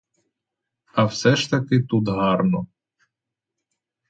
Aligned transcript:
А 0.93 1.05
все 1.07 1.35
ж 1.35 1.49
таки 1.49 1.79
тут 1.79 2.07
гарно. 2.07 2.67